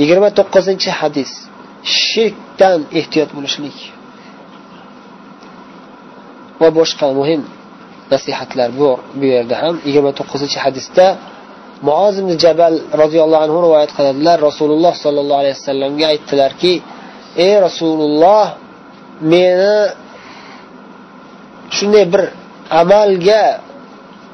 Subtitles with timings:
[0.00, 1.30] yigirma to'qqizinchi hadis.
[2.04, 3.76] Shirkdan ehtiyot bo'lishlik.
[6.60, 7.42] Va boshqa muhim
[8.12, 9.74] nasihatlar bu bu yerda ham.
[9.88, 11.06] Yigirma to'qqizinchi hadisda
[11.88, 14.36] muoz ibn jabal roziyallohu anhu rivoyat qiladilar.
[14.48, 16.72] Rasululloh sollallohu alayhi vasallamga aytdilarki
[17.46, 18.46] ey rasululloh
[19.32, 19.76] meni
[21.76, 22.22] shunday bir
[22.80, 23.42] amalga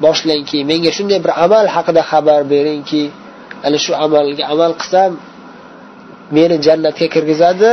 [0.05, 3.03] boshlangki menga shunday bir amal haqida xabar beringki.
[3.65, 5.11] Ana shu amalga amal qilsam
[6.35, 7.71] meni jannatga kirgizadi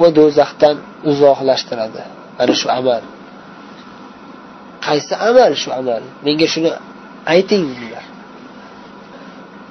[0.00, 0.76] va do'zaxdan
[1.10, 2.02] uzoqlashtiradi.
[2.42, 3.02] Ana shu amal.
[4.86, 6.02] Qaysi amal shu amal?
[6.26, 6.70] Menga shuni
[7.34, 8.04] ayting dedilar.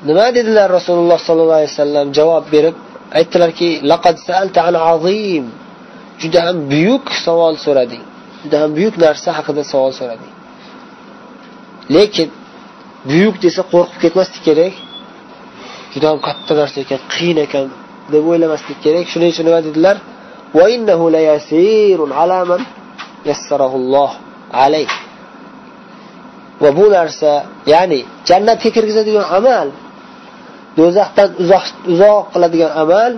[0.07, 2.07] Nima dedilar rasululloh sollallohu alayhi vasallam?
[2.17, 2.75] Javob berib
[3.19, 5.45] aytdilarki laqad sa'alta an azim.
[6.21, 8.03] Juda ham buyuk savol so'rading.
[8.43, 10.33] Juda ham buyuk narsa haqida savol so'rading.
[11.95, 12.29] Lekin
[13.09, 14.73] buyuk desa qo'rqib ketmaslik kerak.
[15.93, 17.67] Juda ham katta narsa ekan qiyin ekan.
[18.13, 19.05] Deb o'ylamaslik kerak.
[19.11, 19.97] Shuning uchun nima dedilar?
[26.61, 27.31] Va bu narsa
[27.73, 29.67] ya'ni jannatga kirgizadigan amal
[30.77, 33.11] do'zaxdan uzoq uzoq qiladigan amal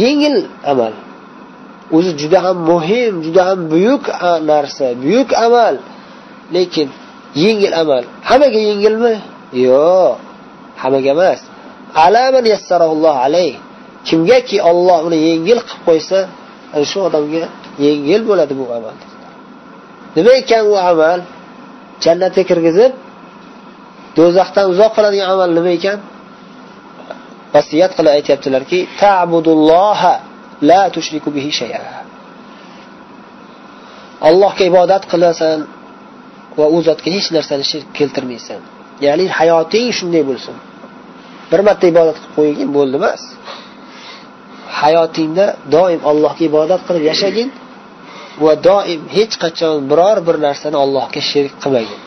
[0.00, 0.36] yengil
[0.72, 0.94] amal.
[1.96, 4.04] O'zi juda ham muhim juda ham buyuk
[4.50, 5.74] narsa buyuk amal.
[6.54, 6.88] Lekin
[7.42, 8.02] yengil amal.
[8.28, 9.14] Hammaga yengilmi?
[9.66, 10.16] Yo'q.
[10.82, 11.40] Hammaga emas.
[12.04, 12.44] Alaman
[13.24, 13.54] alayh
[14.08, 16.18] kimgaki olloh uni yengil qilib qo'ysa
[16.90, 17.44] shu odamga
[17.86, 18.96] yengil bo'ladi bu amal.
[20.16, 21.20] Nima ekan u amal?
[22.04, 22.92] Jannatga kirgizib
[24.18, 25.98] do'zaxdan uzoq qiladigan amal nima ekan?
[27.54, 30.14] Vasiyat qilib aytyaptilarki ta'budulloha
[30.68, 31.82] la tushriku bihi shay'a.
[34.28, 35.58] Allohga ibodat qilasan
[36.58, 38.60] va u zotga hech narsani shirk keltirmaysan.
[39.06, 40.56] Ya'ni hayoting shunday bo'lsin.
[41.50, 43.22] Bir marta ibodat qilib qo'ygin bo'ldi emas.
[44.80, 47.48] Hayotingda doim allohga ibodat qilib yashagin
[48.44, 52.00] va doim hech qachon biror bir narsani allohga sherik qilmagin.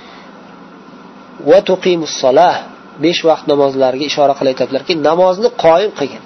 [1.50, 2.56] Va tuqimus solah
[3.04, 6.24] besh vaqt namozlariga ishora qilib aytadilarki namozni qoyim qilgin.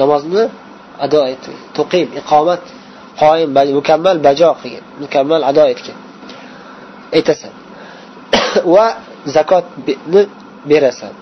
[0.00, 0.42] Namozni
[1.04, 1.58] ado etgin.
[1.76, 2.62] Tuqim iqomat
[3.22, 3.48] qoyim
[3.78, 4.84] mukammal bajo qilgin.
[5.02, 5.96] Mukammal ado etgin.
[7.16, 7.52] Aytasan.
[8.74, 8.86] Va
[9.36, 10.22] zakotni
[10.70, 11.12] berasan.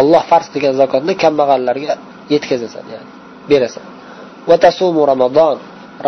[0.00, 1.92] Alloh farz qilgan zakotni kambag'allarga
[2.32, 3.19] yetkazasan ya'ni.
[3.52, 3.84] Berasan.
[4.48, 5.58] Va tasumu ramazon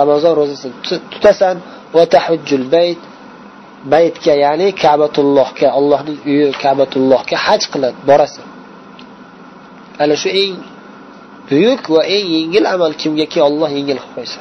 [0.01, 0.75] ramazon ro'zasini
[1.13, 1.57] tutasan.
[1.97, 3.01] Va tahujjul bayt.
[3.93, 8.47] Baytga ya'ni kabatullohga allohning uyi kabatullohga haj qilib borasan.
[10.03, 10.57] Ana shu eng
[11.49, 14.41] buyuk va eng yengil amal kimgaki olloh yengil qilib qo'ysa.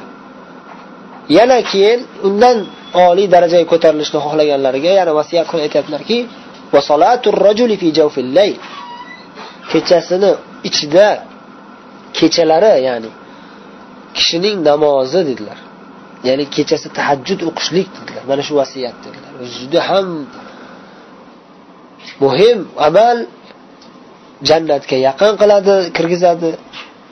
[1.36, 2.56] Yana keyin undan
[3.08, 6.18] oliy darajaga ko'tarilishni xohlaganlariga yana vasiyat qilib aytyaptilarki
[9.70, 10.30] kechasini
[10.68, 11.06] ichida
[12.17, 13.09] kechalari ya'ni
[14.17, 15.59] kishining namozi dedilar
[16.27, 20.07] ya'ni kechasi tahajjud o'qishlik dedilar mana shu vasiyat dedilar juda ham
[22.23, 23.17] muhim amal
[24.49, 26.49] jannatga yaqin qiladi kirgizadi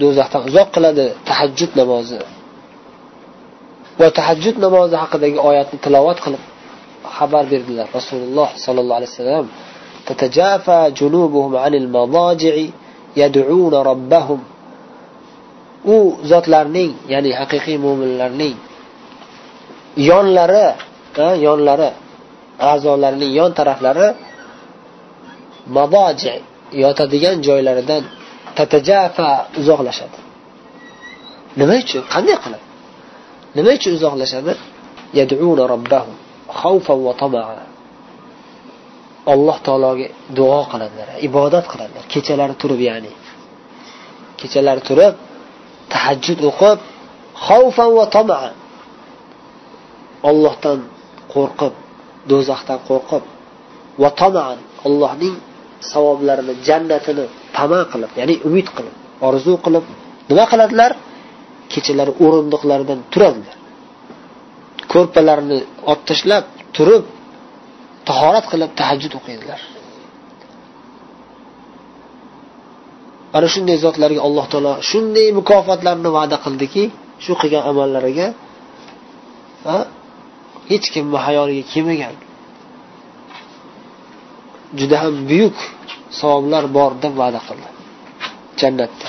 [0.02, 2.20] do'zaxdan uzoq qiladi tahajjud namozi
[4.00, 6.44] va tahajjud namozi haqidagi oyatni tilovat qilib
[7.18, 9.48] xabar berdilar rasululloh sollallohu alayhi vasallam
[10.10, 12.56] تتجافى جنوبهم عن المضاجع
[13.18, 14.40] يدعون ربهم
[15.85, 15.97] u
[16.31, 18.57] zotlarning ya'ni haqiqiy mo'minlarning
[19.97, 20.67] yonlari
[21.47, 21.91] yonlari
[22.73, 24.09] a'zolarining yon taraflari
[25.77, 26.35] maboji
[26.85, 28.03] yotadigan joylaridan
[28.57, 29.29] tatajafa
[29.61, 30.19] uzoqlashadi.
[31.61, 32.03] Nima uchun?
[32.15, 32.63] Qanday qilib
[33.57, 34.53] nima uchun uzoqlashadi?
[35.19, 35.65] Yaduna
[37.35, 37.45] va
[39.33, 40.07] alloh taologa
[40.39, 42.05] duo qiladilar ibodat qiladilar.
[42.15, 43.13] Kechalari turib ya'ni
[44.41, 45.15] kechalari turib
[45.93, 46.79] tahajjud o'qib
[47.47, 48.49] xavfan va tamaa
[50.31, 50.79] ollohdan
[51.35, 51.75] qo'rqib
[52.31, 53.23] do'zaxdan qo'rqib
[54.03, 55.37] va tamaan allohning
[55.93, 57.25] savoblarini jannatini
[57.57, 58.95] tama qilib ya'ni umid qilib
[59.29, 59.85] orzu qilib
[60.31, 60.93] nima qiladilar?
[61.73, 63.57] Kechalari o'rindiqlaridan turadilar.
[64.93, 65.59] Ko'rpalarini
[65.91, 66.45] olib tashlab
[66.77, 67.05] turib
[68.09, 69.61] tahorat qilib tahajjud o'qiydilar.
[73.37, 76.85] Ana shunday zotlarga alloh taolo shunday mukofotlarni va'da qildiki
[77.25, 78.27] shu qilgan amallariga
[80.71, 82.15] hech kimni hayoliga kelmagan.
[84.79, 85.57] Juda ham buyuk
[86.19, 87.69] savoblar bor deb va'da qildi
[88.61, 89.09] jannatda.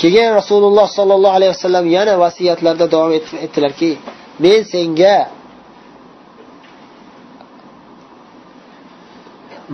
[0.00, 3.12] Keyin rasululloh sollallohu alayhi vasallam yana vasiyatlarda davom
[3.46, 3.90] etdilarki
[4.44, 5.16] men senga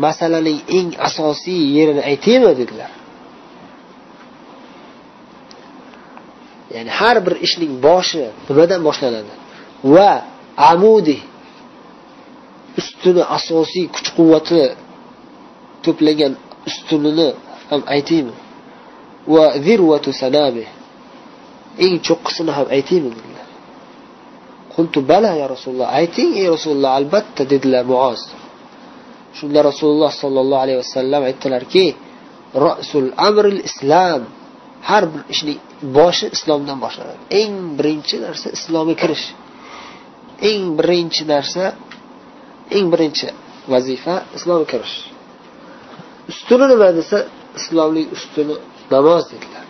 [0.04, 2.90] masalaning eng asosiy yerini aytaymi dedilar.
[6.74, 9.32] Ya'ni har bir ishning boshi nimadan boshlanadi?
[9.94, 10.12] Va
[10.70, 11.18] amudi
[12.80, 14.62] ustuni asosiy kuch quvvati
[15.84, 16.32] to'plagan
[16.68, 17.28] ustunini
[17.70, 18.34] ham aytaymi?
[19.34, 20.64] Va zirvatu sanabi
[21.84, 23.48] eng cho'qqisini ham aytaymi dedilar.
[24.74, 28.20] Qultu bala ya rasululloh ayting ey rasululloh albatta dedilar muoz
[29.38, 31.86] shunda rasululloh sollallohu alayhi vasallam aytdilarki
[32.66, 34.22] rasul amril islom
[34.88, 35.58] har bir ishning
[35.98, 37.20] boshi islomdan boshlanadi.
[37.40, 39.26] Eng birinchi narsa islomga kirish.
[40.50, 41.64] Eng birinchi narsa
[42.76, 43.26] eng birinchi
[43.72, 44.96] vazifa islomga kirish.
[46.30, 47.18] Ustuni nima desa
[47.60, 48.54] islomning ustuni
[48.94, 49.64] namoz dedilar.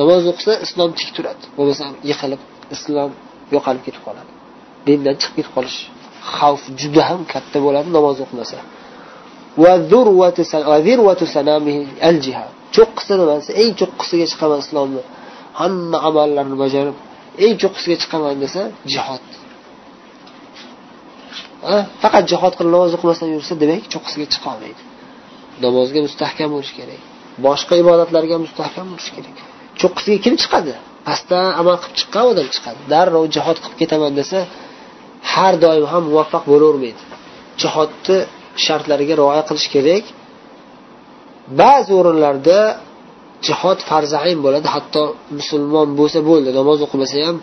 [0.00, 1.44] Namoz o'qisa islom tik turadi.
[1.56, 2.40] Bo'lmasa yiqilib
[2.74, 3.10] islom
[3.54, 4.32] yo'qolib ketib qoladi.
[4.86, 5.78] Dindan chiqib ketib qolish
[6.36, 8.58] xavf juda ham katta bo'ladi namoz o'qimasa.
[12.76, 15.02] Cho'qqisi nimasi eng cho'qqisiga chiqaman islomni.
[15.60, 16.96] Hamma amallarni bajarib
[17.44, 18.62] eng cho'qqisiga chiqaman desa
[18.92, 19.24] jihod
[22.02, 24.82] faqat jihod qilib namoz o'qimasdan yursa demak cho'qqisiga chiqa olmaydi.
[25.64, 27.00] Namozga mustahkam bo'lish kerak.
[27.46, 29.36] Boshqa ibodatlarga mustahkam bo'lish kerak.
[29.80, 30.72] Cho'qqisiga kim chiqadi?
[31.08, 32.80] Pastdan amal qilib chiqqan odam chiqadi.
[32.92, 34.38] Darrov jihod qilib ketaman desa
[35.32, 37.02] har doim ham muvaffaq bo'lavermaydi.
[37.62, 38.18] Jihodni
[38.64, 40.04] shartlariga rioya qilish kerak.
[41.60, 42.58] Ba'zi o'rinlarda
[43.46, 45.02] jihod farzain bo'ladi hatto
[45.38, 47.36] musulmon bo'lsa bo'ldi namoz o'qimasa ham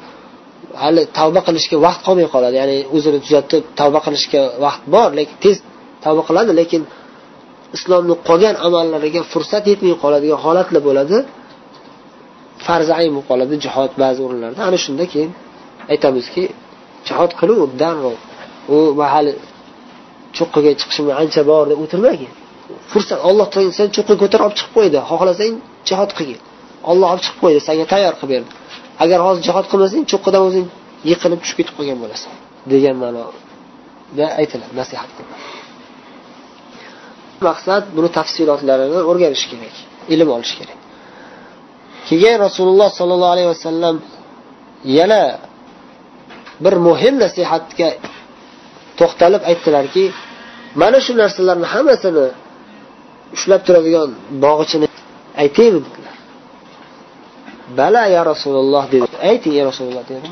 [0.83, 2.55] hali tavba qilishga vaqt qolmay qoladi.
[2.61, 5.57] Ya'ni o'zini tuzatib tavba qilishga vaqt bor lekin tez
[6.05, 6.81] tavba qiladi lekin
[7.77, 11.17] islomni qolgan amallariga fursat yetmay qoladigan holatlar bo'ladi.
[12.65, 14.59] Farzain bo'lib qoladi jihod ba'zi o'rinlarda.
[14.69, 15.31] Ana shunda keyin
[15.93, 16.43] aytamizki
[17.07, 18.17] jihod qiluv darrov
[18.75, 18.77] u
[19.13, 19.31] hali
[20.41, 22.31] cho'qqiga chiqishim ancha bor deb o'tirmagin
[22.91, 23.47] fursat olloh
[23.77, 24.97] sen cho'qqiga ko'tarib olib chiqib qo'ydi.
[25.09, 25.53] Xohlasang
[25.89, 26.39] jihod qilgin.
[26.91, 28.51] Olloh olib chiqib qo'ydi senga tayyor qilib berdi.
[29.03, 30.67] Agar hozir jihod qilmasang cho'qqidan o'zing
[31.09, 32.33] yiqilib tushib ketib qolgan bo'lasan
[32.71, 35.09] degan ma'noda aytiladi nasihat
[37.47, 39.75] maqsad buni tafsilotlarini o'rganish kerak
[40.13, 40.79] ilm olish kerak.
[42.09, 43.95] Keyin rasululloh sollallohu alayhi vasallam
[44.99, 45.23] yana
[46.63, 47.89] bir muhim nasihatga
[48.99, 50.03] to'xtalib aytdilarki
[50.75, 52.25] mana shu narsalarni hammasini
[53.35, 54.09] ushlab turadigan
[54.43, 54.87] bog'ichini
[55.43, 56.15] aytaymi dedilar.
[57.79, 59.07] Bala ya rasululloh dedi.
[59.29, 60.27] Ayting ya rasululloh dedi.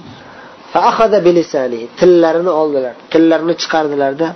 [2.00, 2.94] Tillarini oldilar.
[3.14, 4.28] Tillarini chiqardilarda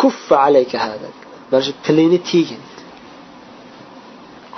[0.00, 1.08] kuffa alayka hada
[1.50, 2.62] mana shu tilingni tiygin.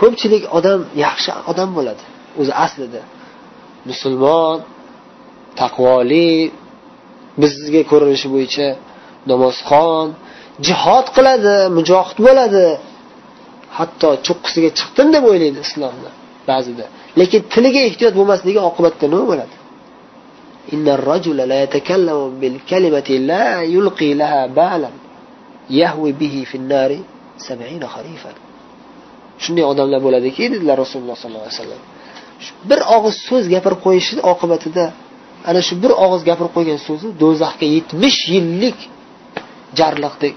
[0.01, 2.05] Ko'pchilik odam yaxshi odam bo'ladi.
[2.41, 3.03] O'zi aslida
[3.91, 4.57] musulmon
[5.61, 6.31] taqvoli
[7.43, 8.67] bizga ko'rinishi bo'yicha
[9.32, 10.08] namozxon
[10.68, 12.66] jihod qiladi mujohid bo'ladi
[13.78, 16.12] hatto cho'qqisiga chiqdim deb o'ylaydi islomni
[16.50, 16.86] ba'zida
[17.20, 19.56] lekin tiliga ehtiyot bo'lmasligi oqibatda nima bo'ladi
[20.74, 24.90] إن الرجل لا يتكلم بالكلمة لا يلقي لها بالا
[25.70, 26.92] يهوي به في النار
[27.38, 28.34] سبعين خريفا
[29.44, 31.82] shunday odamlar bo'ladiki dedilar rasululloh sollallohu alayhi vasallam
[32.70, 34.86] bir og'iz so'z gapirib qo'yishi oqibatida
[35.50, 38.80] ana shu bir og'iz gapirib qo'ygan so'zi do'zaxga yetmish yillik
[39.79, 40.35] jarliqdek.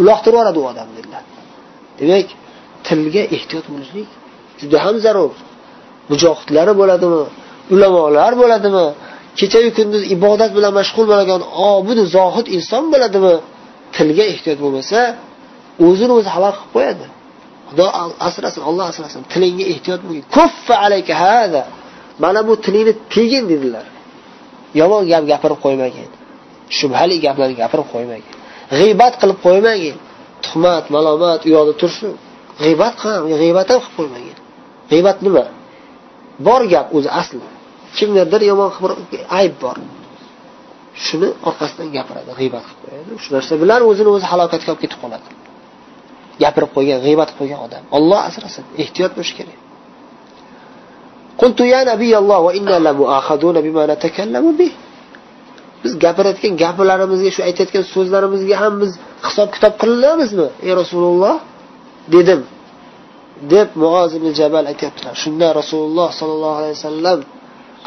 [0.00, 1.24] Uloqtirib yuboradi u odam dedilar.
[1.98, 2.28] Demak
[2.86, 4.08] tilga ehtiyot bo'lishlik
[4.60, 5.34] juda ham zarur.
[6.10, 7.22] Mujohidlari bo'ladimi?
[7.74, 8.86] Ulamolar bo'ladimi?
[9.38, 11.42] Kechayu kunduz ibodat bilan mashg'ul bo'lgan
[11.72, 13.34] obid zohid inson bo'ladimi?
[13.96, 14.98] Tilga ehtiyot bo'lmasa
[15.86, 17.06] o'zini o'zi halol qilib qo'yadi.
[17.68, 17.86] Xudo
[18.28, 21.62] asrasin olloh asrasin tilingga ehtiyot bo'lgin kuffa alayka hada.
[22.22, 23.86] Mana bu tilingni tegin dedilar.
[24.80, 26.08] Yomon gap gapirib qo'ymagin.
[26.78, 28.33] Shubhali gaplarni gapirib qo'ymagin.
[28.79, 29.95] g'iybat qilib qo'ymagin
[30.45, 32.11] tuhmat malomat u yoqda tursin
[32.61, 34.37] g'iybat qilib g'iybat ham qilib qo'ymagin
[34.91, 35.45] g'iybat nima
[36.47, 37.39] bor gap o'zi asli
[37.97, 38.69] kimnidir yomon
[39.39, 39.77] ayb bor
[41.05, 45.29] shuni orqasidan gapiradi g'iybat qilib qo'yadi shu narsa bilan o'zini o'zi halokatga olib ketib qoladi
[46.43, 49.59] gapirib qo'ygan g'iybat qilib qo'ygan odam olloh asrasin ehtiyot bo'lish kerak
[51.41, 54.71] قلت يا نبي الله وإنا لمؤاخذون بما نتكلم به
[55.84, 58.92] biz gapirayotgan gaplarimizga shu aytayotgan so'zlarimizga ham biz
[59.26, 61.34] hisob kitob qilinamizmi ey rasululloh
[62.14, 62.40] dedim.
[63.52, 65.14] Deb muoz ibn jabal aytyaptilar.
[65.22, 67.18] Shunda rasululloh sollallohu alayhi vasallam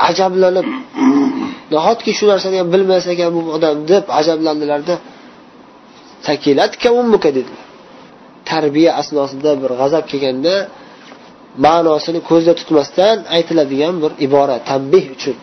[0.09, 0.67] ajablanib
[1.73, 4.95] nahotki shu narsani ham bilmas ekan bu odam deb ajablandilarda
[7.01, 7.65] ummuka dedilar.
[8.51, 10.55] Tarbiya asnosida bir g'azab kelganda
[11.65, 15.37] ma'nosini ko'zda tutmasdan aytiladigan bir ibora tanbeh uchun.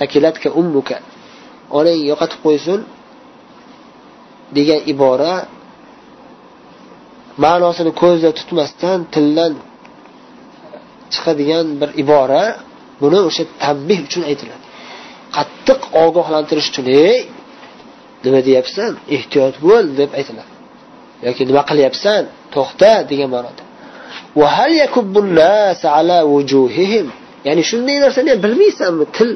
[0.00, 0.96] Takilatka ummuka
[1.76, 2.80] onang yo'qotib qo'ysin
[4.56, 5.34] degan ibora
[7.44, 9.52] ma'nosini ko'zda tutmasdan tildan
[11.12, 12.44] chiqadigan bir ibora
[13.00, 14.64] buni o'sha tanbeh uchun aytiladi.
[15.36, 17.18] Qattiq ogohlantirish uchun ey
[18.24, 18.92] nima deyapsan?
[19.16, 20.52] Ehtiyot bo'l deb aytiladi.
[21.26, 22.22] Yoki nima qilyapsan?
[22.54, 23.62] To'xta degan ma'noda.
[27.46, 29.04] Ya'ni shunday narsani ham bilmaysanmi?
[29.16, 29.30] Til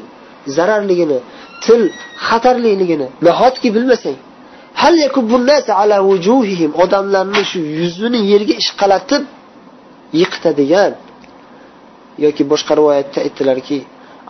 [0.57, 1.19] zararligini
[1.65, 1.81] til
[2.27, 4.17] xatarliligini nahotki bilmasang.
[4.81, 4.95] Hal
[5.81, 9.23] ala wujuhihim odamlarni shu yuzini yerga ishqalatib
[10.19, 10.93] yiqitadigan
[12.25, 13.77] yoki boshqa rivoyatda aytdilarki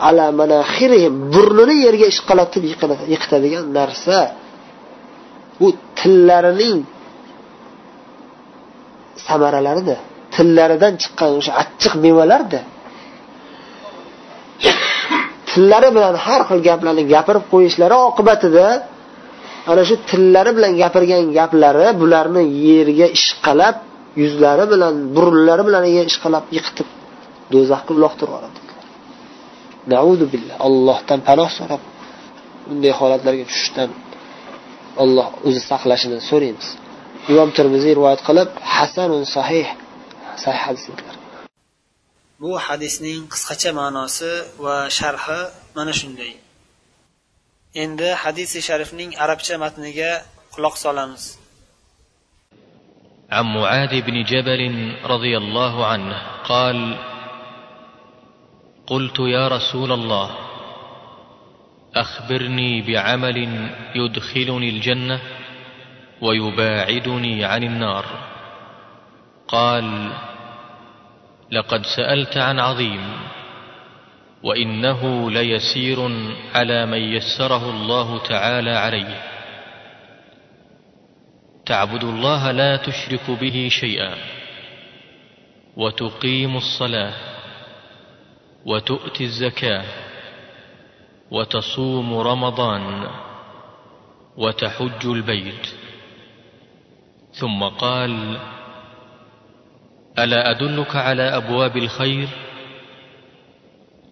[0.07, 2.63] ala manaxirihim burnini yerga ishqalatib
[3.13, 4.19] yiqitadigan narsa.
[5.59, 5.67] Bu
[5.99, 6.79] tillarining
[9.27, 9.95] samaralarida
[10.35, 12.59] tillaridan chiqqan o'sha achchiq mevalarda
[15.53, 18.67] tillari bilan har xil gaplarni gapirib qo'yishlari oqibatida
[19.71, 23.75] ana shu tillari bilan gapirgan gaplari bularni yerga ishqalab
[24.21, 26.87] yuzlari bilan burunlari bilan yerga ishqalab yiqitib
[27.53, 28.59] do'zaxga uloqtirib yuboradi.
[30.33, 30.55] Billah.
[30.67, 31.81] Allohdan panoh so'rab
[32.67, 33.89] bunday holatlarga tushishdan
[35.03, 36.67] alloh o'zi saqlashini so'raymiz.
[37.31, 39.67] Imom termiziy rivoyat qilib hasanun sahih
[40.43, 40.83] sahih hadis
[42.41, 44.31] bu hadisning qisqacha ma'nosi
[44.63, 45.41] va sharhi
[45.75, 46.33] mana shunday
[47.83, 50.11] endi hadisi sharifning arabcha matniga
[50.53, 51.23] quloq solamiz
[53.33, 54.61] عن معاذ بن جبل
[55.13, 56.77] رضي الله عنه قال
[58.87, 60.27] قلت يا رسول الله
[61.95, 63.37] اخبرني بعمل
[63.95, 65.21] يدخلني الجنه
[66.21, 68.05] ويباعدني عن النار
[69.47, 70.13] قال
[71.53, 73.13] لقد سألت عن عظيم
[74.43, 76.09] وإنه ليسير
[76.55, 79.21] على من يسره الله تعالى عليه.
[81.65, 84.15] تعبد الله لا تشرك به شيئا
[85.77, 87.13] وتقيم الصلاة
[88.65, 89.85] وتؤتي الزكاة
[91.31, 93.07] وتصوم رمضان
[94.37, 95.67] وتحج البيت.
[97.33, 98.37] ثم قال
[100.19, 102.27] ألا أدلك على أبواب الخير؟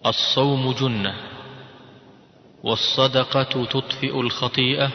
[0.06, 1.14] الصوم جنة
[2.62, 4.90] والصدقة تطفئ الخطيئة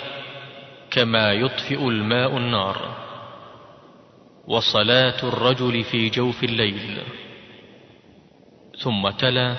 [0.91, 2.97] كما يطفئ الماء النار
[4.47, 7.01] وصلاة الرجل في جوف الليل.
[8.79, 9.55] ثم تلا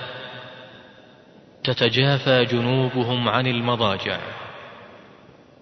[1.63, 4.19] تتجافى جنوبهم عن المضاجع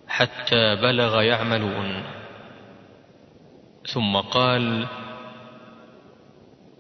[0.08, 2.04] حتى بلغ يعملون.
[3.94, 4.88] ثم قال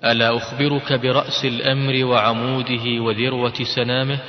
[0.05, 4.19] ألا أخبرك برأس الأمر وعموده وذروة سنامه؟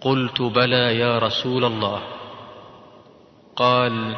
[0.00, 2.02] قلت بلى يا رسول الله.
[3.56, 4.16] قال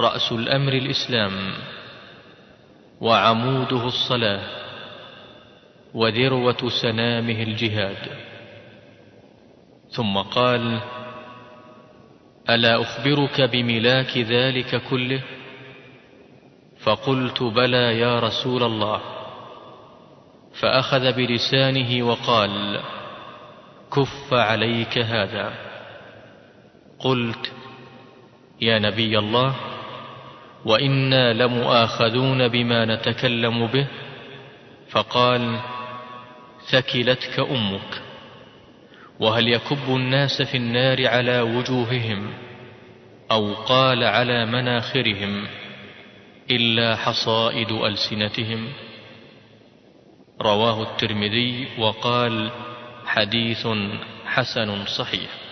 [0.00, 1.32] رأس الأمر الإسلام
[3.00, 4.40] وعموده الصلاة
[5.94, 8.08] وذروة سنامه الجهاد.
[9.90, 10.80] ثم قال
[12.50, 15.20] ألا أخبرك بملاك ذلك كله؟
[16.84, 19.00] فقلت بلى يا رسول الله.
[20.60, 22.80] فأخذ بلسانه وقال
[23.92, 25.52] كف عليك هذا.
[26.98, 27.52] قلت
[28.60, 29.54] يا نبي الله
[30.64, 33.86] وإنا لمؤاخذون بما نتكلم به.
[34.90, 35.60] فقال
[36.70, 38.02] ثكلتك أمك
[39.20, 42.34] وهل يكب الناس في النار على وجوههم
[43.30, 45.46] أو قال على مناخرهم؟
[46.50, 48.68] إلا حصائد ألسنتهم.
[50.42, 52.50] رواه الترمذي وقال
[53.06, 53.68] حديث
[54.26, 55.43] حسن صحيح.